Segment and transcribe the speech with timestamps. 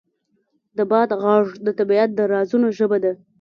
[0.77, 3.11] د باد غږ د طبیعت د رازونو ژبه ده.